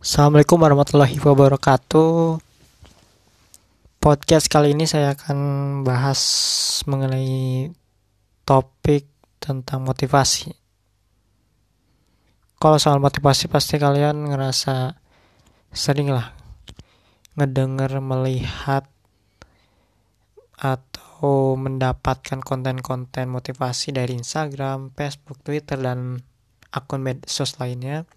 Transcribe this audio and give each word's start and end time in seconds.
Assalamualaikum 0.00 0.56
warahmatullahi 0.56 1.20
wabarakatuh. 1.20 2.40
Podcast 4.00 4.48
kali 4.48 4.72
ini 4.72 4.88
saya 4.88 5.12
akan 5.12 5.38
bahas 5.84 6.16
mengenai 6.88 7.68
topik 8.48 9.04
tentang 9.44 9.84
motivasi. 9.84 10.56
Kalau 12.56 12.80
soal 12.80 12.96
motivasi 12.96 13.52
pasti 13.52 13.76
kalian 13.76 14.32
ngerasa 14.32 14.96
sering 15.68 16.08
lah 16.08 16.32
ngedenger, 17.36 18.00
melihat 18.00 18.88
atau 20.56 21.60
mendapatkan 21.60 22.40
konten-konten 22.40 23.28
motivasi 23.28 23.92
dari 23.92 24.16
Instagram, 24.16 24.96
Facebook, 24.96 25.44
Twitter, 25.44 25.76
dan 25.76 26.24
akun 26.72 27.04
medsos 27.04 27.60
lainnya 27.60 28.08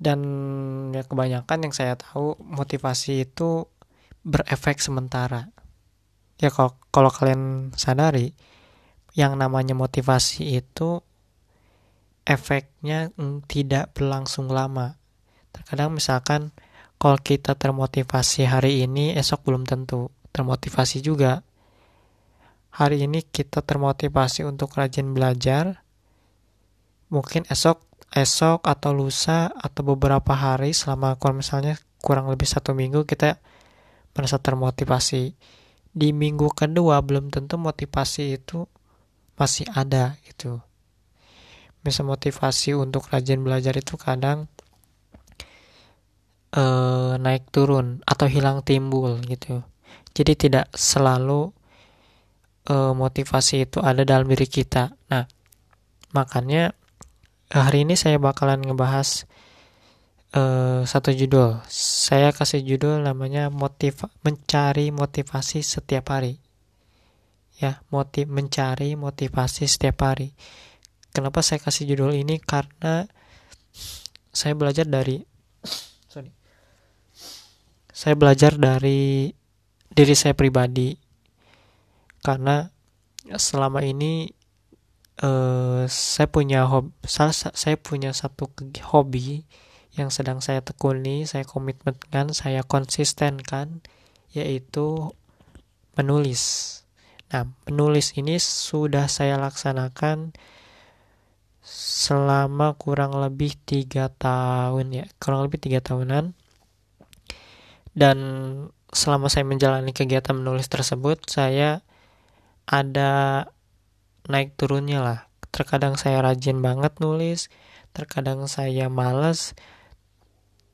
dan 0.00 0.18
ya 0.96 1.04
kebanyakan 1.04 1.68
yang 1.68 1.74
saya 1.76 1.94
tahu 2.00 2.40
motivasi 2.40 3.28
itu 3.28 3.68
berefek 4.24 4.80
sementara. 4.80 5.52
Ya 6.40 6.48
kalau 6.48 6.80
kalau 6.88 7.12
kalian 7.12 7.76
sadari 7.76 8.32
yang 9.12 9.36
namanya 9.36 9.76
motivasi 9.76 10.56
itu 10.56 11.04
efeknya 12.24 13.12
tidak 13.44 13.92
berlangsung 13.92 14.48
lama. 14.48 14.96
Terkadang 15.52 15.92
misalkan 15.92 16.56
kalau 16.96 17.20
kita 17.20 17.52
termotivasi 17.52 18.48
hari 18.48 18.80
ini 18.80 19.12
esok 19.12 19.44
belum 19.44 19.68
tentu. 19.68 20.08
Termotivasi 20.32 21.04
juga. 21.04 21.44
Hari 22.70 23.04
ini 23.04 23.20
kita 23.20 23.60
termotivasi 23.60 24.46
untuk 24.46 24.72
rajin 24.78 25.12
belajar 25.12 25.84
mungkin 27.10 27.42
esok 27.50 27.89
esok 28.10 28.66
atau 28.66 28.90
lusa 28.90 29.54
atau 29.54 29.86
beberapa 29.94 30.34
hari 30.34 30.74
selama 30.74 31.14
kalau 31.22 31.38
misalnya 31.38 31.78
kurang 32.02 32.26
lebih 32.26 32.48
satu 32.50 32.74
minggu 32.74 33.06
kita 33.06 33.38
merasa 34.14 34.42
termotivasi. 34.42 35.34
Di 35.90 36.14
minggu 36.14 36.54
kedua 36.54 37.02
belum 37.02 37.34
tentu 37.34 37.58
motivasi 37.58 38.38
itu 38.38 38.66
masih 39.34 39.66
ada 39.74 40.18
gitu. 40.26 40.62
Bisa 41.82 42.06
motivasi 42.06 42.76
untuk 42.78 43.10
rajin 43.10 43.42
belajar 43.42 43.74
itu 43.74 43.98
kadang 43.98 44.46
eh, 46.54 47.12
naik 47.18 47.50
turun 47.50 48.02
atau 48.06 48.26
hilang 48.30 48.62
timbul 48.62 49.18
gitu. 49.26 49.66
Jadi 50.14 50.32
tidak 50.38 50.66
selalu 50.74 51.50
eh, 52.70 52.92
motivasi 52.94 53.66
itu 53.66 53.78
ada 53.82 54.02
dalam 54.06 54.30
diri 54.30 54.46
kita. 54.46 54.94
Nah 55.10 55.26
makanya 56.10 56.74
hari 57.50 57.82
ini 57.82 57.98
saya 57.98 58.16
bakalan 58.22 58.62
ngebahas 58.62 59.26
uh, 60.38 60.86
satu 60.86 61.10
judul. 61.10 61.58
Saya 61.66 62.30
kasih 62.30 62.62
judul 62.62 63.02
namanya 63.02 63.50
motiv 63.50 64.06
mencari 64.22 64.94
motivasi 64.94 65.60
setiap 65.66 66.14
hari. 66.14 66.38
Ya, 67.60 67.82
motiv 67.92 68.30
mencari 68.30 68.96
motivasi 68.96 69.68
setiap 69.68 70.00
hari. 70.00 70.32
Kenapa 71.10 71.42
saya 71.42 71.60
kasih 71.60 71.92
judul 71.92 72.16
ini? 72.16 72.38
Karena 72.40 73.04
saya 74.30 74.54
belajar 74.54 74.86
dari 74.86 75.20
sorry. 76.06 76.30
Saya 77.90 78.14
belajar 78.16 78.56
dari 78.56 79.34
diri 79.90 80.14
saya 80.14 80.32
pribadi. 80.32 80.94
Karena 82.22 82.64
selama 83.36 83.84
ini 83.84 84.39
uh, 85.22 85.84
saya 85.86 86.26
punya 86.28 86.66
hobi 86.68 86.92
saya, 87.04 87.32
saya 87.32 87.76
punya 87.76 88.10
satu 88.16 88.50
hobi 88.90 89.44
yang 89.94 90.08
sedang 90.08 90.38
saya 90.38 90.62
tekuni, 90.62 91.26
saya 91.26 91.42
komitmenkan, 91.44 92.32
saya 92.32 92.62
konsistenkan 92.62 93.84
yaitu 94.30 95.10
menulis. 95.98 96.76
Nah, 97.30 97.46
menulis 97.66 98.14
ini 98.18 98.38
sudah 98.38 99.06
saya 99.06 99.38
laksanakan 99.38 100.34
selama 101.62 102.74
kurang 102.80 103.14
lebih 103.18 103.54
tiga 103.66 104.10
tahun 104.10 104.86
ya, 104.94 105.04
kurang 105.22 105.46
lebih 105.46 105.62
tiga 105.62 105.78
tahunan. 105.82 106.34
Dan 107.90 108.18
selama 108.90 109.26
saya 109.26 109.46
menjalani 109.46 109.90
kegiatan 109.90 110.34
menulis 110.34 110.70
tersebut, 110.70 111.26
saya 111.26 111.82
ada 112.70 113.44
naik 114.28 114.58
turunnya 114.58 115.00
lah. 115.00 115.18
Terkadang 115.54 115.96
saya 115.96 116.20
rajin 116.20 116.60
banget 116.60 116.98
nulis 116.98 117.48
terkadang 117.92 118.46
saya 118.46 118.86
males. 118.86 119.54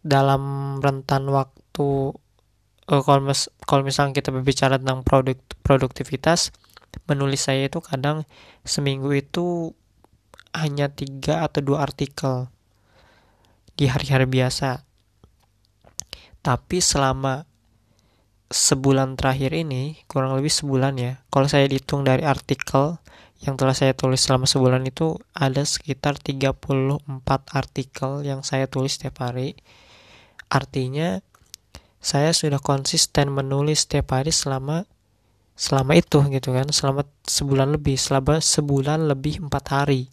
Dalam 0.06 0.78
rentan 0.78 1.26
waktu 1.34 2.14
uh, 2.86 3.02
kalau 3.02 3.22
mis 3.26 3.50
misalnya 3.82 4.14
kita 4.14 4.30
berbicara 4.30 4.78
tentang 4.78 5.02
produk 5.02 5.34
produktivitas 5.66 6.54
menulis 7.10 7.50
saya 7.50 7.66
itu 7.66 7.82
kadang 7.82 8.22
seminggu 8.62 9.10
itu 9.12 9.74
hanya 10.54 10.88
tiga 10.88 11.44
atau 11.44 11.60
dua 11.60 11.84
artikel 11.84 12.48
di 13.76 13.90
hari-hari 13.90 14.24
biasa. 14.30 14.86
Tapi 16.40 16.78
selama 16.78 17.44
sebulan 18.46 19.18
terakhir 19.18 19.50
ini 19.54 19.98
kurang 20.06 20.38
lebih 20.38 20.54
sebulan 20.54 20.94
ya 20.98 21.12
kalau 21.34 21.50
saya 21.50 21.66
hitung 21.66 22.06
dari 22.06 22.22
artikel 22.22 23.02
yang 23.44 23.60
telah 23.60 23.76
saya 23.76 23.92
tulis 23.92 24.24
selama 24.24 24.48
sebulan 24.48 24.88
itu 24.88 25.20
ada 25.36 25.60
sekitar 25.60 26.16
34 26.16 27.04
artikel 27.52 28.24
yang 28.24 28.40
saya 28.40 28.64
tulis 28.64 28.96
setiap 28.96 29.20
hari. 29.28 29.60
Artinya 30.48 31.20
saya 32.00 32.32
sudah 32.32 32.62
konsisten 32.62 33.28
menulis 33.34 33.84
setiap 33.84 34.16
hari 34.16 34.32
selama 34.32 34.88
selama 35.56 35.96
itu 35.96 36.20
gitu 36.32 36.52
kan, 36.52 36.68
selama 36.72 37.04
sebulan 37.28 37.76
lebih, 37.76 37.96
selama 38.00 38.40
sebulan 38.40 39.04
lebih 39.04 39.44
empat 39.44 39.64
hari. 39.68 40.08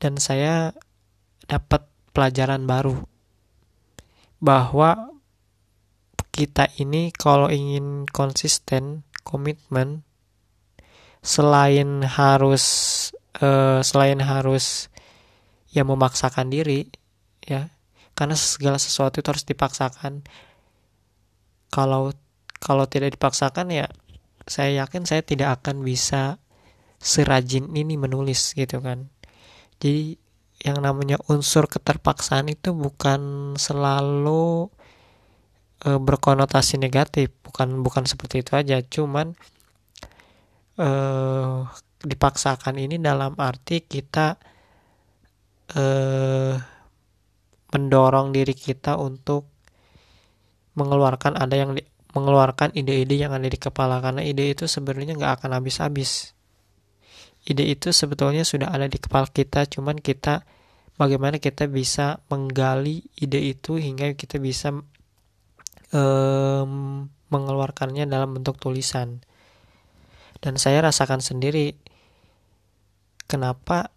Dan 0.00 0.16
saya 0.20 0.72
dapat 1.48 1.84
pelajaran 2.12 2.64
baru 2.64 2.96
bahwa 4.40 5.09
kita 6.30 6.70
ini 6.78 7.10
kalau 7.10 7.50
ingin 7.50 8.06
konsisten, 8.08 9.02
komitmen 9.26 10.06
selain 11.20 12.00
harus 12.06 12.64
uh, 13.44 13.84
selain 13.84 14.18
harus 14.24 14.88
ya 15.68 15.84
memaksakan 15.84 16.48
diri 16.48 16.88
ya 17.44 17.68
karena 18.16 18.34
segala 18.34 18.80
sesuatu 18.80 19.20
itu 19.20 19.28
harus 19.28 19.46
dipaksakan. 19.46 20.24
Kalau 21.70 22.12
kalau 22.58 22.84
tidak 22.90 23.14
dipaksakan 23.14 23.70
ya 23.70 23.86
saya 24.44 24.84
yakin 24.84 25.06
saya 25.06 25.22
tidak 25.22 25.62
akan 25.62 25.86
bisa 25.86 26.42
serajin 27.00 27.72
ini 27.72 27.96
menulis 27.96 28.52
gitu 28.52 28.80
kan. 28.84 29.08
Jadi 29.80 30.20
yang 30.60 30.84
namanya 30.84 31.16
unsur 31.32 31.64
keterpaksaan 31.64 32.52
itu 32.52 32.76
bukan 32.76 33.54
selalu 33.56 34.68
e, 35.80 35.88
berkonotasi 35.96 36.76
negatif. 36.76 37.32
Bukan 37.42 37.80
bukan 37.80 38.04
seperti 38.04 38.44
itu 38.44 38.52
aja. 38.54 38.78
Cuman 38.84 39.34
uh, 40.80 41.68
dipaksakan 42.00 42.80
ini 42.80 42.96
dalam 42.96 43.36
arti 43.36 43.84
kita 43.84 44.40
uh, 45.76 46.54
mendorong 47.70 48.32
diri 48.32 48.56
kita 48.56 48.96
untuk 48.96 49.46
mengeluarkan 50.74 51.36
ada 51.36 51.54
yang 51.54 51.76
di, 51.76 51.84
mengeluarkan 52.16 52.72
ide-ide 52.74 53.20
yang 53.20 53.36
ada 53.36 53.46
di 53.46 53.58
kepala. 53.60 54.00
Karena 54.00 54.24
ide 54.24 54.50
itu 54.50 54.64
sebenarnya 54.64 55.14
nggak 55.18 55.32
akan 55.42 55.50
habis-habis. 55.60 56.32
Ide 57.44 57.64
itu 57.68 57.88
sebetulnya 57.92 58.44
sudah 58.44 58.68
ada 58.68 58.84
di 58.84 59.00
kepala 59.00 59.24
kita 59.28 59.64
cuman 59.64 59.96
kita 59.96 60.44
bagaimana 61.00 61.40
kita 61.40 61.64
bisa 61.72 62.20
menggali 62.28 63.08
ide 63.16 63.40
itu 63.40 63.80
hingga 63.80 64.12
kita 64.12 64.36
bisa 64.36 64.76
um, 65.94 67.06
mengeluarkannya 67.30 68.04
dalam 68.10 68.36
bentuk 68.36 68.58
tulisan. 68.58 69.22
Dan 70.40 70.58
saya 70.58 70.82
rasakan 70.84 71.20
sendiri 71.20 71.76
kenapa 73.30 73.92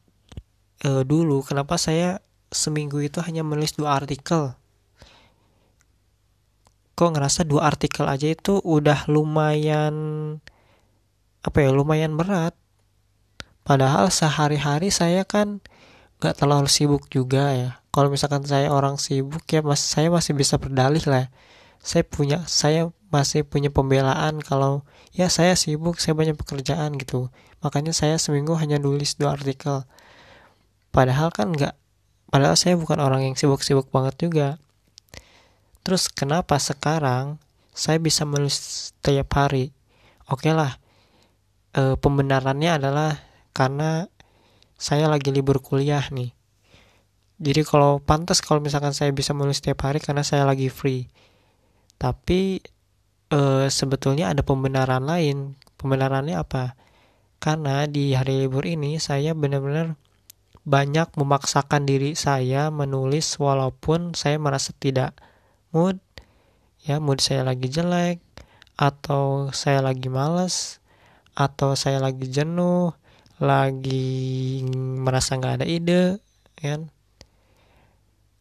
e, 0.83 1.01
dulu 1.07 1.41
kenapa 1.41 1.79
saya 1.79 2.19
seminggu 2.53 3.01
itu 3.01 3.23
hanya 3.23 3.41
menulis 3.41 3.73
dua 3.73 3.97
artikel. 3.97 4.53
Kok 6.93 7.09
ngerasa 7.17 7.47
dua 7.47 7.65
artikel 7.71 8.05
aja 8.05 8.29
itu 8.29 8.61
udah 8.61 9.09
lumayan 9.09 9.95
apa 11.41 11.57
ya 11.63 11.73
lumayan 11.73 12.13
berat? 12.19 12.53
Padahal 13.63 14.11
sehari-hari 14.11 14.91
saya 14.91 15.23
kan 15.23 15.63
nggak 16.19 16.37
terlalu 16.37 16.67
sibuk 16.67 17.07
juga 17.07 17.55
ya. 17.55 17.69
Kalau 17.95 18.11
misalkan 18.11 18.43
saya 18.43 18.67
orang 18.67 18.99
sibuk 18.99 19.47
ya 19.47 19.63
mas 19.63 19.79
saya 19.79 20.11
masih 20.11 20.35
bisa 20.35 20.59
berdalih 20.59 21.01
lah 21.07 21.31
saya 21.83 22.07
punya 22.07 22.47
saya 22.47 22.89
masih 23.11 23.43
punya 23.43 23.67
pembelaan 23.69 24.39
kalau 24.39 24.87
ya 25.11 25.27
saya 25.27 25.53
sibuk 25.59 25.99
saya 25.99 26.15
banyak 26.15 26.39
pekerjaan 26.39 26.95
gitu. 26.95 27.27
Makanya 27.59 27.91
saya 27.91 28.15
seminggu 28.15 28.55
hanya 28.55 28.79
nulis 28.79 29.19
dua 29.19 29.35
artikel. 29.35 29.83
Padahal 30.95 31.29
kan 31.35 31.51
nggak 31.51 31.75
padahal 32.31 32.55
saya 32.55 32.79
bukan 32.79 33.03
orang 33.03 33.27
yang 33.27 33.35
sibuk-sibuk 33.35 33.91
banget 33.91 34.15
juga. 34.17 34.47
Terus 35.83 36.07
kenapa 36.07 36.55
sekarang 36.57 37.37
saya 37.75 37.99
bisa 37.99 38.23
menulis 38.23 38.89
setiap 38.95 39.27
hari? 39.35 39.75
Oke 40.31 40.47
okay 40.47 40.53
lah 40.55 40.79
e, 41.75 41.99
pembenarannya 41.99 42.79
adalah 42.79 43.19
karena 43.51 44.07
saya 44.79 45.11
lagi 45.11 45.29
libur 45.33 45.59
kuliah 45.59 46.05
nih. 46.13 46.31
Jadi 47.43 47.61
kalau 47.67 47.99
pantas 47.99 48.39
kalau 48.39 48.63
misalkan 48.63 48.95
saya 48.95 49.11
bisa 49.11 49.35
menulis 49.35 49.59
setiap 49.59 49.83
hari 49.83 49.99
karena 49.99 50.23
saya 50.23 50.47
lagi 50.47 50.71
free 50.71 51.11
tapi 51.97 52.61
e, 53.33 53.39
sebetulnya 53.67 54.31
ada 54.31 54.45
pembenaran 54.45 55.03
lain. 55.03 55.57
Pembenarannya 55.79 56.37
apa? 56.37 56.77
Karena 57.41 57.83
di 57.89 58.15
hari 58.15 58.47
libur 58.47 58.63
ini 58.63 59.01
saya 59.01 59.35
benar-benar 59.35 59.99
banyak 60.63 61.11
memaksakan 61.19 61.83
diri 61.83 62.15
saya 62.15 62.71
menulis 62.71 63.35
walaupun 63.35 64.15
saya 64.15 64.39
merasa 64.39 64.71
tidak 64.79 65.19
mood. 65.75 65.99
Ya 66.87 67.03
mood 67.03 67.19
saya 67.19 67.43
lagi 67.43 67.67
jelek 67.67 68.23
atau 68.79 69.51
saya 69.51 69.83
lagi 69.83 70.07
males 70.07 70.79
atau 71.35 71.75
saya 71.75 71.99
lagi 71.99 72.29
jenuh 72.31 72.95
lagi 73.43 74.63
merasa 75.03 75.35
nggak 75.35 75.63
ada 75.63 75.67
ide 75.67 76.23
kan? 76.55 76.87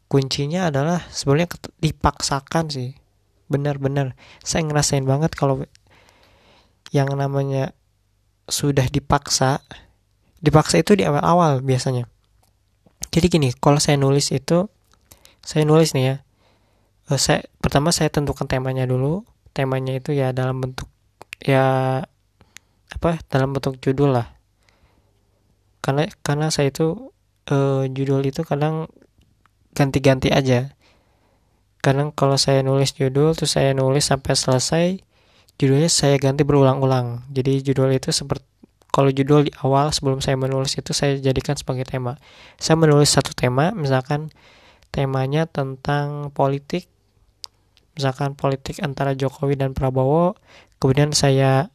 Kuncinya 0.06 0.70
adalah 0.70 1.02
sebenarnya 1.10 1.58
dipaksakan 1.80 2.70
sih 2.70 3.01
benar-benar 3.52 4.16
saya 4.40 4.64
ngerasain 4.64 5.04
banget 5.04 5.36
kalau 5.36 5.68
yang 6.92 7.12
namanya 7.12 7.76
sudah 8.48 8.88
dipaksa 8.88 9.60
dipaksa 10.42 10.82
itu 10.82 10.98
di 10.98 11.04
awal-awal 11.06 11.62
biasanya. 11.62 12.10
Jadi 13.12 13.26
gini 13.28 13.48
kalau 13.54 13.78
saya 13.78 14.00
nulis 14.00 14.32
itu 14.32 14.66
saya 15.44 15.62
nulis 15.62 15.94
nih 15.94 16.04
ya. 16.04 16.16
Uh, 17.10 17.18
saya 17.20 17.46
pertama 17.62 17.94
saya 17.94 18.10
tentukan 18.10 18.48
temanya 18.48 18.88
dulu. 18.88 19.22
Temanya 19.52 20.00
itu 20.00 20.16
ya 20.16 20.32
dalam 20.32 20.64
bentuk 20.64 20.88
ya 21.42 22.00
apa 22.92 23.10
dalam 23.30 23.54
bentuk 23.54 23.78
judul 23.78 24.16
lah. 24.16 24.32
Karena 25.82 26.08
karena 26.22 26.48
saya 26.50 26.70
itu 26.70 27.12
uh, 27.50 27.84
judul 27.86 28.22
itu 28.26 28.42
kadang 28.42 28.90
ganti-ganti 29.72 30.28
aja 30.28 30.76
kadang 31.82 32.14
kalau 32.14 32.38
saya 32.38 32.62
nulis 32.62 32.94
judul 32.94 33.34
terus 33.34 33.58
saya 33.58 33.74
nulis 33.74 34.06
sampai 34.06 34.38
selesai 34.38 34.86
judulnya 35.58 35.90
saya 35.90 36.16
ganti 36.16 36.46
berulang-ulang. 36.46 37.26
Jadi 37.34 37.60
judul 37.66 37.92
itu 37.92 38.14
seperti 38.14 38.46
kalau 38.92 39.08
judul 39.08 39.48
di 39.48 39.52
awal 39.64 39.88
sebelum 39.88 40.20
saya 40.20 40.38
menulis 40.38 40.78
itu 40.78 40.94
saya 40.94 41.18
jadikan 41.18 41.58
sebagai 41.58 41.82
tema. 41.82 42.22
Saya 42.56 42.78
menulis 42.78 43.10
satu 43.10 43.34
tema 43.34 43.74
misalkan 43.74 44.30
temanya 44.94 45.50
tentang 45.50 46.30
politik 46.30 46.86
misalkan 47.98 48.38
politik 48.38 48.80
antara 48.80 49.12
Jokowi 49.12 49.58
dan 49.58 49.76
Prabowo 49.76 50.38
kemudian 50.80 51.12
saya 51.12 51.68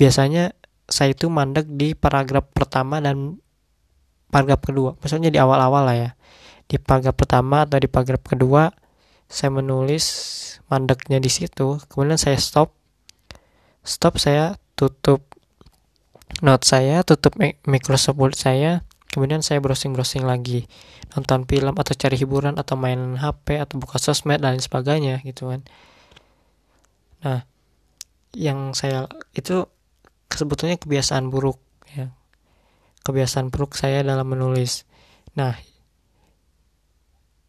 biasanya 0.00 0.52
saya 0.86 1.12
itu 1.12 1.26
mandek 1.26 1.66
di 1.66 1.98
paragraf 1.98 2.46
pertama 2.54 3.02
dan 3.02 3.42
paragraf 4.30 4.62
kedua. 4.62 4.94
Maksudnya 5.02 5.34
di 5.34 5.40
awal-awal 5.42 5.82
lah 5.82 5.96
ya. 5.98 6.10
Di 6.70 6.78
paragraf 6.78 7.18
pertama 7.18 7.66
atau 7.66 7.80
di 7.82 7.90
paragraf 7.90 8.22
kedua 8.22 8.70
saya 9.26 9.50
menulis 9.50 10.04
mandeknya 10.70 11.18
di 11.18 11.30
situ. 11.30 11.82
Kemudian 11.90 12.18
saya 12.18 12.38
stop. 12.38 12.74
Stop 13.86 14.18
saya 14.18 14.58
tutup 14.74 15.22
note 16.42 16.66
saya 16.66 17.06
tutup 17.06 17.38
Microsoft 17.66 18.18
Word 18.18 18.36
saya. 18.38 18.82
Kemudian 19.10 19.40
saya 19.40 19.62
browsing-browsing 19.64 20.28
lagi. 20.28 20.68
Nonton 21.16 21.48
film 21.48 21.72
atau 21.72 21.96
cari 21.96 22.20
hiburan 22.20 22.60
atau 22.60 22.76
main 22.76 23.16
HP 23.16 23.56
atau 23.56 23.80
buka 23.80 23.96
sosmed 23.96 24.44
dan 24.44 24.58
lain 24.58 24.62
sebagainya 24.62 25.24
gitu 25.24 25.48
kan. 25.48 25.64
Nah 27.24 27.48
yang 28.36 28.76
saya 28.76 29.08
itu 29.32 29.64
sebetulnya 30.28 30.76
kebiasaan 30.76 31.32
buruk 31.32 31.56
ya. 31.96 32.12
Kebiasaan 33.06 33.48
buruk 33.48 33.78
saya 33.78 34.04
dalam 34.04 34.28
menulis. 34.28 34.84
Nah 35.32 35.56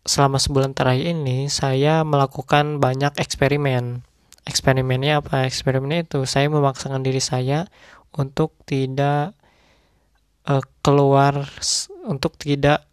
selama 0.07 0.39
sebulan 0.39 0.71
terakhir 0.71 1.11
ini 1.11 1.51
saya 1.51 2.07
melakukan 2.07 2.79
banyak 2.79 3.11
eksperimen. 3.19 4.07
Eksperimennya 4.47 5.19
apa? 5.19 5.43
Eksperimennya 5.43 6.07
itu 6.07 6.23
saya 6.23 6.47
memaksakan 6.47 7.03
diri 7.03 7.19
saya 7.19 7.67
untuk 8.15 8.55
tidak 8.63 9.35
uh, 10.47 10.63
keluar 10.79 11.43
untuk 12.07 12.39
tidak 12.39 12.87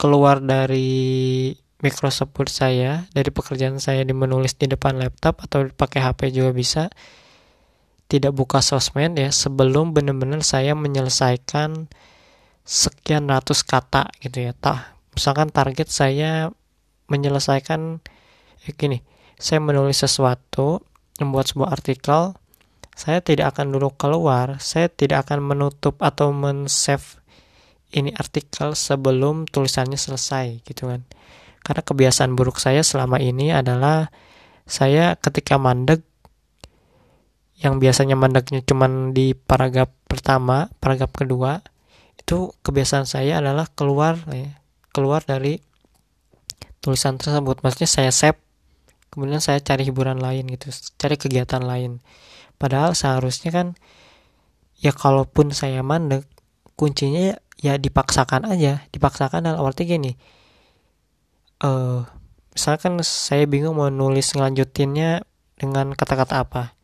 keluar 0.00 0.40
dari 0.40 1.52
Microsoft 1.84 2.34
Word 2.34 2.50
saya 2.50 3.06
dari 3.12 3.30
pekerjaan 3.30 3.78
saya 3.78 4.02
di 4.02 4.16
menulis 4.16 4.56
di 4.56 4.66
depan 4.66 4.98
laptop 4.98 5.44
atau 5.46 5.68
pakai 5.68 6.02
HP 6.02 6.32
juga 6.34 6.50
bisa 6.50 6.82
tidak 8.08 8.32
buka 8.34 8.64
sosmed 8.64 9.20
ya 9.20 9.28
sebelum 9.30 9.92
benar-benar 9.92 10.40
saya 10.40 10.72
menyelesaikan 10.72 11.92
sekian 12.64 13.28
ratus 13.28 13.62
kata 13.62 14.10
gitu 14.18 14.48
ya 14.48 14.56
tak 14.56 14.97
misalkan 15.18 15.50
target 15.50 15.90
saya 15.90 16.54
menyelesaikan 17.10 17.98
eh, 18.62 18.72
gini 18.78 19.02
saya 19.38 19.62
menulis 19.62 20.02
sesuatu, 20.02 20.82
membuat 21.22 21.46
sebuah 21.54 21.70
artikel, 21.70 22.34
saya 22.98 23.22
tidak 23.22 23.54
akan 23.54 23.70
dulu 23.70 23.94
keluar, 23.94 24.58
saya 24.58 24.90
tidak 24.90 25.30
akan 25.30 25.46
menutup 25.46 26.02
atau 26.02 26.34
men-save 26.34 27.22
ini 27.94 28.10
artikel 28.18 28.74
sebelum 28.74 29.46
tulisannya 29.46 29.94
selesai 29.94 30.66
gitu 30.66 30.90
kan. 30.90 31.06
Karena 31.62 31.82
kebiasaan 31.86 32.34
buruk 32.34 32.58
saya 32.58 32.82
selama 32.82 33.22
ini 33.22 33.54
adalah 33.54 34.10
saya 34.66 35.14
ketika 35.14 35.56
mandek 35.56 36.02
yang 37.58 37.78
biasanya 37.78 38.18
mandeknya 38.18 38.62
cuma 38.66 38.90
di 39.14 39.38
paragraf 39.38 39.90
pertama, 40.10 40.66
paragraf 40.82 41.14
kedua, 41.14 41.62
itu 42.18 42.50
kebiasaan 42.66 43.06
saya 43.06 43.38
adalah 43.38 43.70
keluar 43.70 44.18
ya, 44.30 44.57
keluar 44.98 45.22
dari 45.22 45.62
tulisan 46.82 47.22
tersebut. 47.22 47.62
Maksudnya 47.62 47.86
saya 47.86 48.10
save 48.10 48.42
kemudian 49.14 49.38
saya 49.38 49.62
cari 49.62 49.86
hiburan 49.86 50.18
lain 50.18 50.50
gitu 50.50 50.74
cari 50.98 51.14
kegiatan 51.14 51.62
lain. 51.62 52.02
Padahal 52.58 52.98
seharusnya 52.98 53.54
kan 53.54 53.78
ya 54.82 54.90
kalaupun 54.90 55.54
saya 55.54 55.86
mandek 55.86 56.26
kuncinya 56.74 57.38
ya 57.62 57.78
dipaksakan 57.78 58.50
aja. 58.50 58.82
Dipaksakan 58.90 59.46
dalam 59.46 59.62
arti 59.62 59.86
gini 59.86 60.18
eh 61.58 61.66
uh, 61.66 62.06
misalkan 62.54 63.02
saya 63.02 63.42
bingung 63.50 63.78
mau 63.78 63.90
nulis 63.90 64.30
ngelanjutinnya 64.34 65.26
dengan 65.58 65.94
kata-kata 65.94 66.42
apa. 66.42 66.74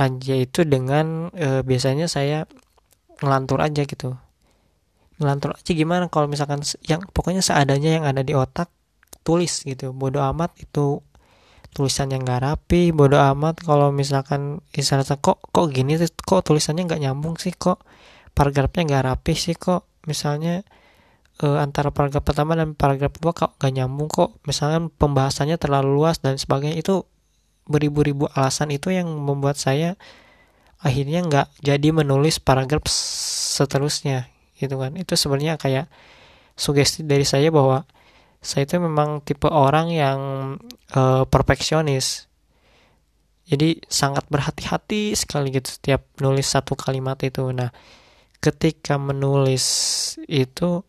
Lanjut 0.00 0.36
itu 0.36 0.60
dengan 0.64 1.28
uh, 1.32 1.60
biasanya 1.60 2.08
saya 2.08 2.48
ngelantur 3.20 3.60
aja 3.60 3.84
gitu 3.84 4.16
ngelantur 5.20 5.54
aja 5.54 5.72
gimana 5.76 6.08
kalau 6.08 6.26
misalkan 6.26 6.64
yang 6.88 7.04
pokoknya 7.12 7.44
seadanya 7.44 8.00
yang 8.00 8.04
ada 8.08 8.24
di 8.24 8.32
otak 8.32 8.72
tulis 9.22 9.62
gitu. 9.68 9.92
Bodoh 9.92 10.24
amat 10.32 10.56
itu 10.58 11.04
tulisannya 11.70 12.18
nggak 12.18 12.40
rapi 12.42 12.90
bodoh 12.90 13.22
amat 13.36 13.62
kalau 13.62 13.94
misalkan 13.94 14.58
istilahnya 14.74 15.14
kok 15.22 15.38
kok 15.54 15.66
gini 15.70 15.94
kok 16.02 16.42
tulisannya 16.42 16.82
nggak 16.82 16.98
nyambung 16.98 17.38
sih 17.38 17.54
kok 17.54 17.78
paragrafnya 18.34 18.90
nggak 18.90 19.04
rapi 19.06 19.38
sih 19.38 19.54
kok 19.54 19.86
misalnya 20.02 20.66
uh, 21.42 21.58
antara 21.62 21.94
paragraf 21.94 22.26
pertama 22.26 22.58
dan 22.58 22.74
paragraf 22.74 23.14
kedua 23.16 23.32
kok 23.32 23.54
nggak 23.58 23.72
nyambung 23.72 24.08
kok 24.10 24.36
misalnya 24.44 24.90
pembahasannya 24.98 25.56
terlalu 25.56 25.90
luas 25.94 26.18
dan 26.18 26.36
sebagainya. 26.36 26.80
Itu 26.80 27.06
beribu-ribu 27.70 28.26
alasan 28.34 28.74
itu 28.74 28.90
yang 28.90 29.06
membuat 29.06 29.54
saya 29.54 29.94
akhirnya 30.80 31.22
nggak 31.22 31.46
jadi 31.62 31.88
menulis 31.92 32.40
paragraf 32.40 32.88
seterusnya 32.88 34.26
gitu 34.60 34.76
kan. 34.76 34.92
Itu 35.00 35.16
sebenarnya 35.16 35.56
kayak 35.56 35.88
sugesti 36.54 37.00
dari 37.02 37.24
saya 37.24 37.48
bahwa 37.48 37.88
saya 38.40 38.68
itu 38.68 38.76
memang 38.76 39.24
tipe 39.24 39.48
orang 39.48 39.88
yang 39.88 40.20
uh, 40.96 41.24
perfeksionis. 41.24 42.28
Jadi 43.50 43.82
sangat 43.88 44.28
berhati-hati 44.30 45.16
sekali 45.16 45.50
gitu 45.50 45.80
setiap 45.80 46.06
nulis 46.20 46.46
satu 46.46 46.76
kalimat 46.76 47.18
itu. 47.24 47.48
Nah 47.50 47.72
ketika 48.40 48.96
menulis 48.96 49.64
itu 50.24 50.84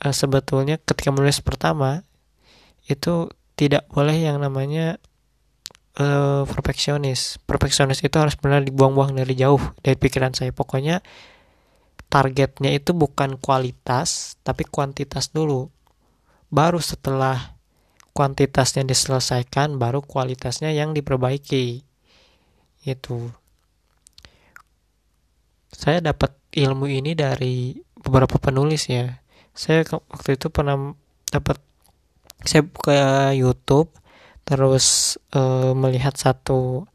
uh, 0.00 0.14
sebetulnya 0.14 0.80
ketika 0.80 1.12
menulis 1.12 1.44
pertama 1.44 2.00
itu 2.88 3.28
tidak 3.56 3.88
boleh 3.90 4.14
yang 4.14 4.40
namanya 4.40 4.96
uh, 6.00 6.44
perfeksionis. 6.48 7.40
Perfeksionis 7.44 8.00
itu 8.04 8.16
harus 8.16 8.36
benar 8.38 8.62
dibuang-buang 8.64 9.16
dari 9.16 9.36
jauh 9.36 9.60
dari 9.82 9.96
pikiran 9.96 10.32
saya. 10.32 10.52
Pokoknya 10.52 11.00
targetnya 12.16 12.72
itu 12.72 12.96
bukan 12.96 13.36
kualitas 13.36 14.40
tapi 14.40 14.64
kuantitas 14.64 15.36
dulu. 15.36 15.68
Baru 16.48 16.80
setelah 16.80 17.60
kuantitasnya 18.16 18.88
diselesaikan 18.88 19.76
baru 19.76 20.00
kualitasnya 20.00 20.72
yang 20.72 20.96
diperbaiki. 20.96 21.84
Itu. 22.88 23.36
Saya 25.68 26.00
dapat 26.00 26.32
ilmu 26.56 26.88
ini 26.88 27.12
dari 27.12 27.76
beberapa 28.00 28.40
penulis 28.40 28.88
ya. 28.88 29.20
Saya 29.52 29.84
waktu 29.84 30.40
itu 30.40 30.48
pernah 30.48 30.96
dapat 31.28 31.60
saya 32.48 32.64
buka 32.64 33.36
YouTube 33.36 33.92
terus 34.48 35.20
uh, 35.36 35.76
melihat 35.76 36.16
satu 36.16 36.88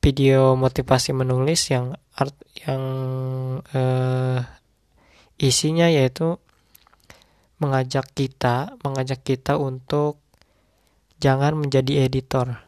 video 0.00 0.56
motivasi 0.56 1.12
menulis 1.12 1.68
yang 1.68 1.92
art 2.18 2.34
yang 2.66 2.82
uh, 3.62 4.40
isinya 5.38 5.86
yaitu 5.86 6.34
mengajak 7.62 8.10
kita 8.14 8.74
mengajak 8.82 9.22
kita 9.22 9.54
untuk 9.58 10.18
jangan 11.22 11.58
menjadi 11.58 12.06
editor. 12.06 12.58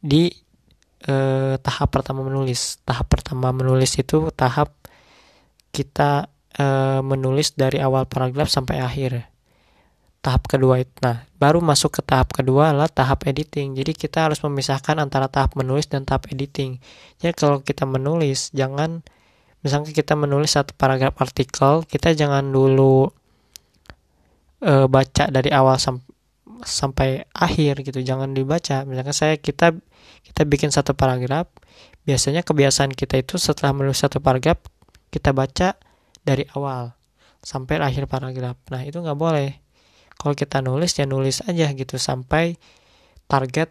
Di 0.00 0.32
uh, 1.08 1.56
tahap 1.60 1.88
pertama 1.92 2.24
menulis. 2.24 2.80
Tahap 2.84 3.08
pertama 3.08 3.52
menulis 3.52 3.96
itu 3.96 4.28
tahap 4.32 4.72
kita 5.72 6.28
uh, 6.60 7.00
menulis 7.04 7.56
dari 7.56 7.80
awal 7.80 8.08
paragraf 8.08 8.48
sampai 8.48 8.80
akhir 8.80 9.37
tahap 10.18 10.50
kedua 10.50 10.82
itu. 10.82 10.90
Nah, 11.00 11.24
baru 11.38 11.62
masuk 11.62 12.00
ke 12.00 12.02
tahap 12.02 12.34
kedua 12.34 12.74
adalah 12.74 12.90
tahap 12.90 13.24
editing. 13.24 13.78
Jadi 13.78 13.94
kita 13.94 14.28
harus 14.28 14.42
memisahkan 14.42 14.98
antara 14.98 15.30
tahap 15.30 15.54
menulis 15.54 15.86
dan 15.86 16.02
tahap 16.02 16.28
editing. 16.30 16.82
Jadi 17.22 17.32
kalau 17.38 17.62
kita 17.62 17.86
menulis, 17.86 18.50
jangan 18.50 19.06
misalnya 19.62 19.94
kita 19.94 20.18
menulis 20.18 20.54
satu 20.54 20.74
paragraf 20.74 21.14
artikel, 21.18 21.86
kita 21.86 22.14
jangan 22.14 22.50
dulu 22.50 23.10
uh, 24.62 24.86
baca 24.90 25.30
dari 25.30 25.50
awal 25.54 25.78
sam 25.78 26.02
sampai 26.66 27.22
akhir 27.30 27.86
gitu. 27.86 28.02
Jangan 28.02 28.34
dibaca. 28.34 28.82
Misalkan 28.82 29.14
saya 29.14 29.34
kita 29.38 29.78
kita 30.26 30.42
bikin 30.44 30.74
satu 30.74 30.98
paragraf, 30.98 31.46
biasanya 32.02 32.42
kebiasaan 32.42 32.90
kita 32.90 33.22
itu 33.22 33.38
setelah 33.38 33.70
menulis 33.70 34.02
satu 34.02 34.18
paragraf 34.18 34.58
kita 35.14 35.30
baca 35.30 35.78
dari 36.26 36.44
awal 36.58 36.92
sampai 37.38 37.78
akhir 37.78 38.10
paragraf. 38.10 38.58
Nah, 38.74 38.82
itu 38.82 38.98
nggak 38.98 39.14
boleh 39.14 39.67
kalau 40.18 40.34
kita 40.34 40.58
nulis 40.60 40.98
ya 40.98 41.06
nulis 41.06 41.46
aja 41.46 41.70
gitu 41.70 41.94
sampai 41.94 42.58
target 43.30 43.70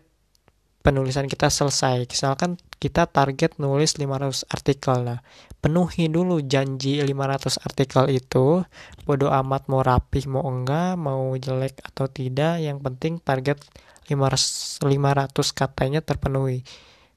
penulisan 0.79 1.27
kita 1.27 1.51
selesai. 1.51 2.07
Misalkan 2.07 2.55
kita 2.79 3.11
target 3.11 3.59
nulis 3.59 3.99
500 3.99 4.47
artikel. 4.47 5.03
Nah 5.03 5.19
penuhi 5.59 6.07
dulu 6.07 6.39
janji 6.39 7.03
500 7.03 7.59
artikel 7.67 8.07
itu. 8.15 8.63
Bodoh 9.03 9.27
amat 9.43 9.67
mau 9.67 9.83
rapih 9.83 10.31
mau 10.31 10.47
enggak 10.47 10.95
mau 10.95 11.35
jelek 11.35 11.83
atau 11.83 12.07
tidak. 12.07 12.63
Yang 12.63 12.79
penting 12.79 13.13
target 13.19 13.59
500, 14.07 14.87
500 14.87 15.51
katanya 15.51 15.99
terpenuhi. 15.99 16.63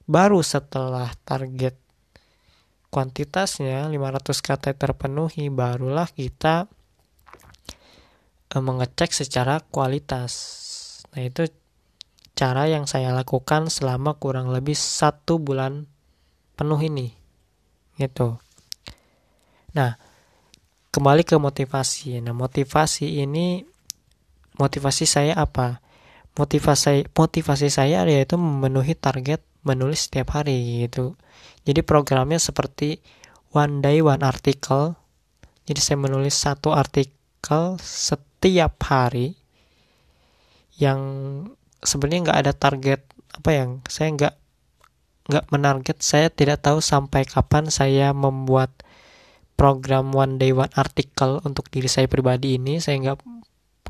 Baru 0.03 0.43
setelah 0.43 1.07
target 1.23 1.79
kuantitasnya 2.91 3.87
500 3.87 4.43
kata 4.43 4.75
terpenuhi 4.75 5.47
barulah 5.47 6.11
kita 6.11 6.67
mengecek 8.59 9.15
secara 9.15 9.63
kualitas. 9.63 10.33
Nah 11.15 11.23
itu 11.23 11.47
cara 12.35 12.67
yang 12.67 12.83
saya 12.89 13.15
lakukan 13.15 13.71
selama 13.71 14.19
kurang 14.19 14.51
lebih 14.51 14.75
satu 14.75 15.39
bulan 15.39 15.87
penuh 16.59 16.79
ini, 16.83 17.15
gitu. 17.95 18.41
Nah 19.71 19.95
kembali 20.91 21.23
ke 21.23 21.39
motivasi. 21.39 22.19
Nah 22.19 22.35
motivasi 22.35 23.23
ini 23.23 23.63
motivasi 24.59 25.05
saya 25.07 25.39
apa? 25.39 25.79
Motivasi 26.35 27.11
motivasi 27.15 27.71
saya 27.71 28.03
yaitu 28.03 28.35
memenuhi 28.35 28.95
target 28.99 29.39
menulis 29.63 30.09
setiap 30.09 30.35
hari 30.35 30.87
gitu. 30.87 31.15
Jadi 31.63 31.85
programnya 31.85 32.41
seperti 32.41 32.99
one 33.53 33.79
day 33.79 34.01
one 34.01 34.25
article. 34.25 34.97
Jadi 35.69 35.79
saya 35.79 35.97
menulis 36.01 36.33
satu 36.35 36.73
artikel 36.73 37.77
setiap 37.79 38.30
setiap 38.41 38.73
hari 38.89 39.37
yang 40.81 40.97
sebenarnya 41.85 42.25
nggak 42.25 42.39
ada 42.41 42.53
target 42.57 43.05
apa 43.37 43.49
yang 43.53 43.69
saya 43.85 44.09
nggak 44.17 44.35
nggak 45.29 45.45
menarget 45.53 46.01
saya 46.01 46.33
tidak 46.33 46.65
tahu 46.65 46.81
sampai 46.81 47.21
kapan 47.29 47.69
saya 47.69 48.17
membuat 48.17 48.73
program 49.53 50.09
one 50.09 50.41
day 50.41 50.49
one 50.49 50.73
article 50.73 51.37
untuk 51.45 51.69
diri 51.69 51.85
saya 51.85 52.09
pribadi 52.09 52.57
ini. 52.57 52.81
Saya 52.81 52.97
nggak 52.97 53.17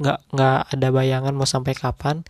nggak 0.03 0.19
nggak 0.35 0.59
ada 0.75 0.87
bayangan 0.91 1.31
mau 1.31 1.47
sampai 1.47 1.71
kapan. 1.71 2.27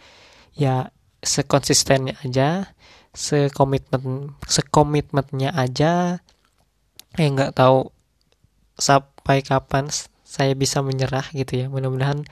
Ya 0.53 0.93
sekonsistennya 1.25 2.21
aja 2.21 2.77
sekomitmen 3.17 4.37
sekomitmennya 4.45 5.57
aja. 5.57 6.21
Ya 7.17 7.27
nggak 7.33 7.57
tahu 7.57 7.89
sampai 8.77 9.41
kapan 9.41 9.89
saya 10.31 10.55
bisa 10.55 10.79
menyerah 10.79 11.27
gitu 11.35 11.59
ya. 11.59 11.65
Mudah-mudahan 11.67 12.23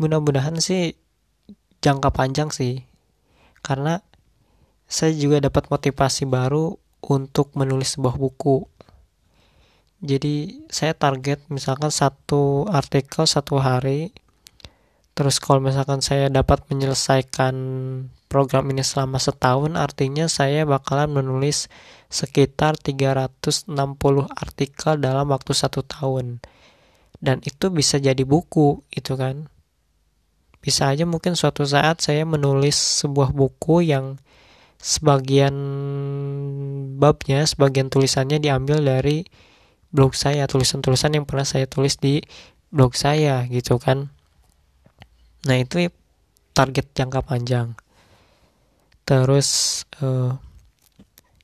mudah-mudahan 0.00 0.56
sih 0.56 0.96
jangka 1.84 2.08
panjang 2.16 2.48
sih. 2.48 2.88
Karena 3.60 4.00
saya 4.88 5.12
juga 5.12 5.44
dapat 5.44 5.68
motivasi 5.68 6.24
baru 6.24 6.80
untuk 7.04 7.52
menulis 7.60 8.00
sebuah 8.00 8.16
buku. 8.16 8.64
Jadi 10.00 10.64
saya 10.72 10.96
target 10.96 11.44
misalkan 11.52 11.92
satu 11.92 12.64
artikel 12.72 13.28
satu 13.28 13.60
hari 13.60 14.16
terus 15.12 15.36
kalau 15.36 15.60
misalkan 15.60 16.00
saya 16.00 16.32
dapat 16.32 16.64
menyelesaikan 16.72 17.52
program 18.32 18.72
ini 18.72 18.80
selama 18.80 19.20
setahun 19.20 19.76
artinya 19.76 20.24
saya 20.32 20.64
bakalan 20.64 21.12
menulis 21.12 21.68
sekitar 22.08 22.80
360 22.80 23.68
artikel 24.32 24.92
dalam 24.96 25.28
waktu 25.28 25.52
satu 25.52 25.84
tahun 25.84 26.40
dan 27.20 27.44
itu 27.44 27.68
bisa 27.68 28.00
jadi 28.00 28.24
buku 28.24 28.80
itu 28.92 29.14
kan. 29.14 29.52
Bisa 30.60 30.92
aja 30.92 31.08
mungkin 31.08 31.36
suatu 31.36 31.64
saat 31.64 32.04
saya 32.04 32.24
menulis 32.28 32.76
sebuah 33.04 33.32
buku 33.32 33.84
yang 33.84 34.20
sebagian 34.80 35.52
babnya 36.96 37.44
sebagian 37.44 37.92
tulisannya 37.92 38.40
diambil 38.40 38.80
dari 38.80 39.28
blog 39.92 40.16
saya 40.16 40.48
tulisan-tulisan 40.48 41.20
yang 41.20 41.28
pernah 41.28 41.44
saya 41.44 41.68
tulis 41.68 42.00
di 42.00 42.24
blog 42.72 42.96
saya 42.96 43.44
gitu 43.52 43.76
kan. 43.76 44.08
Nah 45.44 45.56
itu 45.60 45.92
target 46.56 46.92
jangka 46.96 47.20
panjang. 47.24 47.76
Terus 49.04 49.82
uh, 50.00 50.36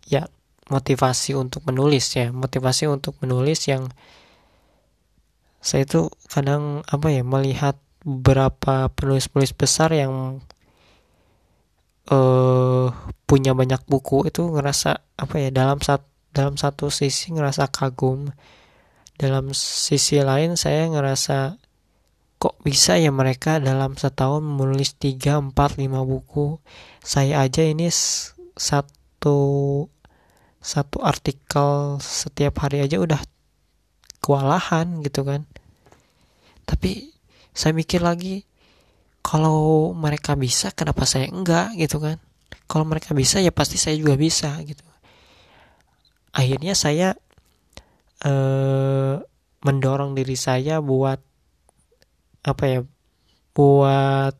ya 0.08 0.28
motivasi 0.72 1.36
untuk 1.36 1.64
menulis 1.68 2.14
ya. 2.16 2.32
Motivasi 2.32 2.88
untuk 2.88 3.18
menulis 3.20 3.66
yang 3.68 3.90
saya 5.66 5.82
itu 5.82 6.06
kadang 6.30 6.86
apa 6.86 7.10
ya 7.10 7.26
melihat 7.26 7.74
beberapa 8.06 8.86
penulis-penulis 8.94 9.50
besar 9.50 9.90
yang 9.90 10.38
uh, 12.06 12.94
punya 13.26 13.50
banyak 13.50 13.82
buku 13.90 14.30
itu 14.30 14.46
ngerasa 14.46 15.02
apa 15.18 15.34
ya 15.42 15.50
dalam 15.50 15.82
sat 15.82 16.06
dalam 16.30 16.54
satu 16.54 16.86
sisi 16.86 17.34
ngerasa 17.34 17.66
kagum. 17.74 18.30
Dalam 19.16 19.50
sisi 19.56 20.22
lain 20.22 20.54
saya 20.54 20.86
ngerasa 20.86 21.58
kok 22.38 22.60
bisa 22.62 23.00
ya 23.00 23.10
mereka 23.10 23.58
dalam 23.58 23.96
setahun 23.96 24.44
menulis 24.44 24.94
3, 25.00 25.40
4, 25.50 25.50
5 25.50 25.82
buku? 26.06 26.62
Saya 27.02 27.42
aja 27.42 27.64
ini 27.66 27.90
satu 28.54 29.38
satu 30.62 30.98
artikel 31.02 31.98
setiap 31.98 32.62
hari 32.62 32.86
aja 32.86 33.02
udah 33.02 33.18
kewalahan 34.20 35.00
gitu 35.00 35.22
kan 35.22 35.46
tapi 36.66 37.14
saya 37.56 37.72
mikir 37.72 38.02
lagi 38.02 38.44
kalau 39.22 39.90
mereka 39.94 40.34
bisa 40.38 40.70
kenapa 40.74 41.02
saya 41.08 41.30
enggak 41.30 41.74
gitu 41.78 41.98
kan? 41.98 42.18
Kalau 42.66 42.82
mereka 42.86 43.14
bisa 43.14 43.38
ya 43.42 43.54
pasti 43.54 43.78
saya 43.78 43.94
juga 43.98 44.18
bisa 44.18 44.54
gitu. 44.62 44.82
Akhirnya 46.34 46.74
saya 46.76 47.14
eh, 48.22 49.14
mendorong 49.62 50.14
diri 50.14 50.36
saya 50.38 50.78
buat 50.82 51.18
apa 52.46 52.64
ya 52.70 52.80
buat 53.56 54.34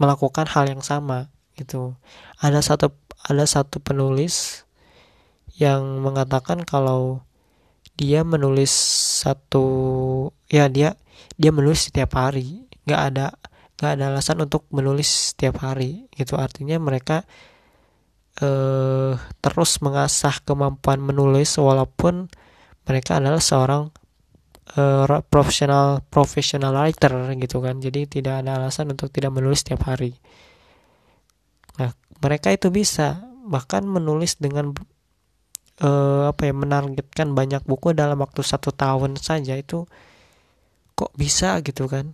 melakukan 0.00 0.46
hal 0.48 0.72
yang 0.72 0.80
sama 0.80 1.28
gitu. 1.58 1.96
Ada 2.40 2.64
satu 2.64 2.96
ada 3.28 3.44
satu 3.44 3.76
penulis 3.82 4.64
yang 5.60 6.00
mengatakan 6.00 6.64
kalau 6.64 7.20
dia 7.96 8.24
menulis 8.24 8.72
satu 9.22 9.64
ya 10.48 10.66
dia 10.72 10.96
dia 11.36 11.50
menulis 11.54 11.88
setiap 11.90 12.16
hari. 12.18 12.66
Nggak 12.88 13.02
ada 13.12 13.26
nggak 13.78 13.90
ada 13.98 14.04
alasan 14.14 14.38
untuk 14.42 14.66
menulis 14.70 15.34
setiap 15.34 15.62
hari 15.62 16.06
gitu. 16.14 16.38
Artinya 16.38 16.78
mereka 16.78 17.26
eh, 18.40 19.12
terus 19.42 19.72
mengasah 19.84 20.42
kemampuan 20.46 21.02
menulis 21.02 21.58
walaupun 21.58 22.30
mereka 22.86 23.18
adalah 23.22 23.42
seorang 23.42 23.90
eh, 24.78 25.20
profesional 25.26 26.02
profesional 26.06 26.72
writer 26.74 27.34
gitu 27.38 27.58
kan. 27.62 27.78
Jadi 27.82 28.08
tidak 28.20 28.44
ada 28.46 28.58
alasan 28.62 28.94
untuk 28.94 29.10
tidak 29.10 29.34
menulis 29.34 29.62
setiap 29.66 29.86
hari. 29.86 30.16
Nah 31.78 31.92
mereka 32.22 32.54
itu 32.54 32.70
bisa 32.70 33.24
bahkan 33.42 33.82
menulis 33.82 34.38
dengan 34.38 34.70
uh, 35.80 36.28
apa 36.28 36.50
ya 36.50 36.52
menargetkan 36.52 37.32
banyak 37.32 37.64
buku 37.64 37.96
dalam 37.96 38.20
waktu 38.20 38.44
satu 38.44 38.74
tahun 38.74 39.16
saja 39.16 39.56
itu 39.56 39.88
kok 40.92 41.12
bisa 41.16 41.56
gitu 41.64 41.88
kan? 41.88 42.12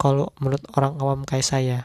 Kalau 0.00 0.32
menurut 0.40 0.64
orang 0.72 0.96
awam 0.96 1.20
kayak 1.28 1.44
saya. 1.44 1.78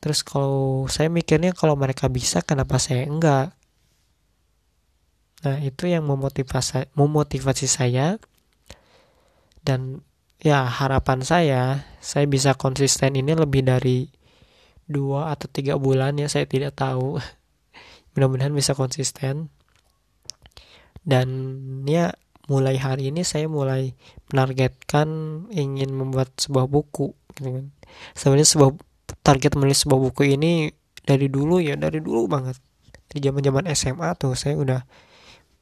Terus 0.00 0.26
kalau 0.26 0.88
saya 0.90 1.12
mikirnya 1.12 1.54
kalau 1.54 1.76
mereka 1.78 2.10
bisa 2.10 2.42
kenapa 2.42 2.80
saya 2.82 3.06
enggak? 3.06 3.54
Nah 5.46 5.56
itu 5.62 5.86
yang 5.86 6.08
memotivasi 6.08 6.90
memotivasi 6.98 7.70
saya. 7.70 8.18
Dan 9.60 10.00
ya 10.40 10.64
harapan 10.64 11.20
saya 11.20 11.84
saya 12.00 12.24
bisa 12.24 12.56
konsisten 12.56 13.12
ini 13.12 13.36
lebih 13.36 13.60
dari 13.60 14.08
dua 14.88 15.36
atau 15.36 15.46
tiga 15.52 15.76
bulan 15.76 16.18
ya 16.18 16.26
saya 16.26 16.48
tidak 16.48 16.74
tahu. 16.74 17.20
Mudah-mudahan 18.16 18.56
bisa 18.56 18.74
konsisten 18.74 19.52
dan 21.04 21.28
ya 21.88 22.12
mulai 22.50 22.76
hari 22.82 23.14
ini 23.14 23.22
saya 23.22 23.46
mulai 23.46 23.94
menargetkan 24.34 25.08
ingin 25.54 25.94
membuat 25.94 26.34
sebuah 26.34 26.66
buku 26.66 27.14
gitu 27.38 27.48
kan. 27.62 27.66
Sebenarnya 28.18 28.48
sebuah 28.50 28.70
target 29.22 29.54
menulis 29.54 29.86
sebuah 29.86 30.00
buku 30.10 30.34
ini 30.34 30.74
dari 31.06 31.30
dulu 31.30 31.62
ya 31.62 31.78
dari 31.78 32.02
dulu 32.02 32.26
banget. 32.26 32.58
Di 33.10 33.22
zaman 33.22 33.42
zaman 33.42 33.64
SMA 33.74 34.18
tuh 34.18 34.34
saya 34.34 34.58
udah 34.58 34.82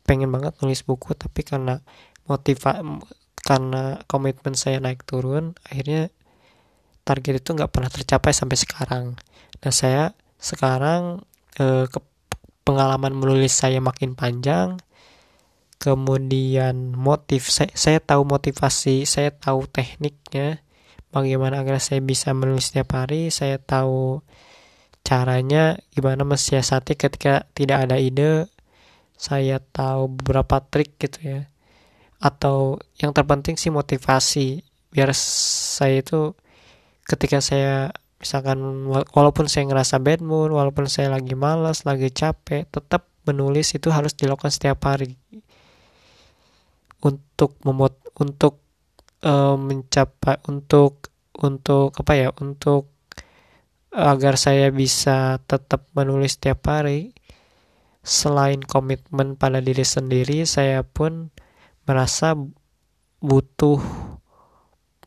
pengen 0.09 0.33
banget 0.33 0.57
nulis 0.65 0.81
buku 0.89 1.13
tapi 1.13 1.45
karena 1.45 1.85
motiva 2.25 2.81
karena 3.45 4.01
komitmen 4.09 4.57
saya 4.57 4.81
naik 4.81 5.05
turun 5.05 5.53
akhirnya 5.69 6.09
target 7.05 7.45
itu 7.45 7.53
nggak 7.53 7.73
pernah 7.73 7.93
tercapai 7.93 8.33
sampai 8.33 8.57
sekarang. 8.57 9.07
Nah 9.61 9.73
saya 9.73 10.17
sekarang 10.41 11.25
eh, 11.61 11.85
ke 11.85 12.01
pengalaman 12.65 13.13
menulis 13.13 13.53
saya 13.53 13.81
makin 13.81 14.13
panjang 14.17 14.81
kemudian 15.79 16.95
motif 16.95 17.49
saya, 17.49 17.71
saya 17.75 17.99
tahu 18.03 18.27
motivasi 18.27 19.07
saya 19.07 19.31
tahu 19.31 19.71
tekniknya 19.71 20.63
bagaimana 21.15 21.63
agar 21.63 21.79
saya 21.79 22.03
bisa 22.03 22.35
menulis 22.35 22.71
setiap 22.71 22.99
hari 22.99 23.31
saya 23.31 23.63
tahu 23.63 24.21
caranya 25.07 25.81
gimana 25.97 26.27
mensiasati 26.27 26.99
ketika 26.99 27.49
tidak 27.57 27.89
ada 27.89 27.97
ide 27.97 28.51
saya 29.19 29.59
tahu 29.59 30.15
beberapa 30.15 30.63
trik 30.63 30.95
gitu 31.03 31.19
ya. 31.27 31.41
Atau 32.23 32.79
yang 33.03 33.11
terpenting 33.11 33.59
sih 33.59 33.75
motivasi 33.75 34.63
biar 34.95 35.11
saya 35.17 36.01
itu 36.01 36.39
ketika 37.05 37.43
saya 37.43 37.93
misalkan 38.19 38.89
walaupun 38.89 39.47
saya 39.51 39.69
ngerasa 39.69 40.03
bad 40.03 40.21
mood 40.25 40.51
walaupun 40.51 40.91
saya 40.91 41.13
lagi 41.13 41.39
malas 41.39 41.87
lagi 41.87 42.11
capek 42.11 42.67
tetap 42.67 43.07
menulis 43.29 43.77
itu 43.77 43.93
harus 43.93 44.17
dilakukan 44.17 44.51
setiap 44.51 44.81
hari 44.89 45.15
untuk 47.03 47.59
memot 47.63 47.95
untuk 48.19 48.63
uh, 49.23 49.55
mencapai 49.55 50.43
untuk 50.51 51.11
untuk 51.39 51.95
apa 51.95 52.13
ya 52.19 52.29
untuk 52.43 52.91
agar 53.95 54.37
saya 54.37 54.69
bisa 54.75 55.39
tetap 55.47 55.87
menulis 55.95 56.37
setiap 56.37 56.67
hari 56.69 57.15
selain 58.03 58.61
komitmen 58.61 59.39
pada 59.39 59.63
diri 59.63 59.87
sendiri 59.87 60.45
saya 60.45 60.83
pun 60.83 61.31
merasa 61.89 62.37
butuh 63.19 63.81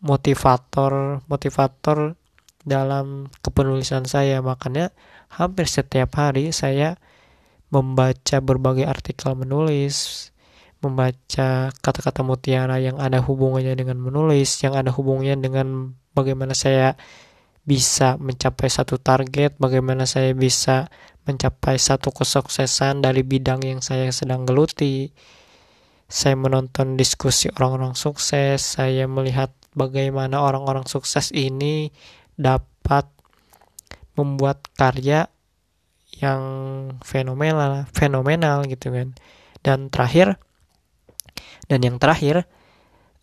motivator 0.02 1.22
motivator 1.30 2.18
dalam 2.66 3.30
kepenulisan 3.42 4.06
saya. 4.06 4.42
Makanya 4.42 4.94
hampir 5.30 5.70
setiap 5.70 6.18
hari 6.18 6.54
saya 6.54 6.98
membaca 7.72 8.44
berbagai 8.44 8.84
artikel 8.86 9.32
menulis 9.38 10.30
membaca 10.82 11.70
kata-kata 11.70 12.26
mutiara 12.26 12.82
yang 12.82 12.98
ada 12.98 13.22
hubungannya 13.22 13.78
dengan 13.78 14.02
menulis 14.02 14.58
yang 14.66 14.74
ada 14.74 14.90
hubungannya 14.90 15.38
dengan 15.38 15.94
bagaimana 16.18 16.58
saya 16.58 16.98
bisa 17.62 18.18
mencapai 18.18 18.66
satu 18.68 18.98
target 18.98 19.54
bagaimana 19.62 20.10
saya 20.10 20.34
bisa 20.34 20.90
mencapai 21.30 21.78
satu 21.78 22.10
kesuksesan 22.10 23.06
dari 23.06 23.22
bidang 23.22 23.62
yang 23.62 23.82
saya 23.86 24.10
sedang 24.10 24.46
geluti. 24.50 25.14
Saya 26.12 26.36
menonton 26.36 27.00
diskusi 27.00 27.48
orang-orang 27.56 27.96
sukses 27.96 28.76
saya 28.76 29.08
melihat 29.08 29.54
bagaimana 29.72 30.44
orang-orang 30.44 30.84
sukses 30.84 31.32
ini 31.32 31.94
dapat 32.36 33.08
membuat 34.20 34.68
karya 34.76 35.32
yang 36.20 36.44
fenomenal 37.06 37.88
fenomenal 37.96 38.68
gitu 38.68 38.92
kan. 38.92 39.16
Dan 39.64 39.88
terakhir 39.88 40.42
dan 41.72 41.80
yang 41.80 41.96
terakhir 41.96 42.44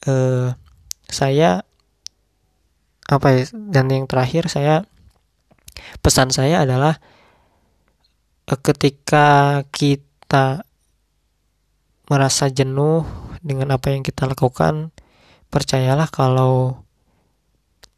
eh, 0.08 0.56
saya 1.12 1.68
apa 3.08 3.28
ya 3.36 3.44
dan 3.52 3.92
yang 3.92 4.08
terakhir 4.08 4.48
saya 4.48 4.88
pesan 6.00 6.32
saya 6.32 6.64
adalah 6.64 6.96
eh, 8.48 8.60
ketika 8.64 9.60
kita 9.68 10.64
merasa 12.08 12.48
jenuh 12.48 13.04
dengan 13.44 13.76
apa 13.76 13.92
yang 13.92 14.00
kita 14.00 14.24
lakukan 14.24 14.96
percayalah 15.52 16.08
kalau 16.08 16.84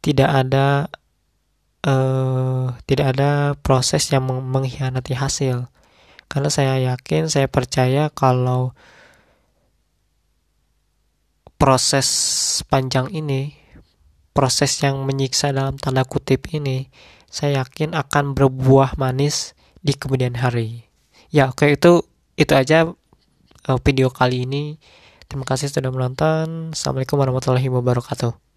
tidak 0.03 0.27
ada 0.27 0.91
uh, 1.85 2.73
tidak 2.85 3.17
ada 3.17 3.55
proses 3.61 4.09
yang 4.09 4.25
mengkhianati 4.25 5.13
hasil. 5.17 5.69
Karena 6.31 6.49
saya 6.49 6.79
yakin 6.79 7.27
saya 7.27 7.51
percaya 7.51 8.07
kalau 8.09 8.73
proses 11.61 12.09
panjang 12.65 13.13
ini 13.13 13.53
proses 14.33 14.81
yang 14.81 15.05
menyiksa 15.05 15.53
dalam 15.53 15.77
tanda 15.77 16.01
kutip 16.01 16.49
ini 16.57 16.89
saya 17.29 17.61
yakin 17.61 17.93
akan 17.93 18.33
berbuah 18.33 18.97
manis 18.97 19.53
di 19.77 19.93
kemudian 19.93 20.41
hari. 20.41 20.89
Ya 21.29 21.53
oke 21.53 21.69
itu 21.69 22.01
itu 22.33 22.53
aja 22.57 22.89
uh, 23.69 23.79
video 23.85 24.09
kali 24.09 24.49
ini. 24.49 24.81
Terima 25.29 25.45
kasih 25.45 25.69
sudah 25.69 25.93
menonton. 25.93 26.73
Assalamualaikum 26.73 27.21
warahmatullahi 27.21 27.69
wabarakatuh 27.69 28.50